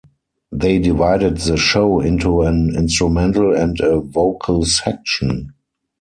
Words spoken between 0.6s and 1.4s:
divided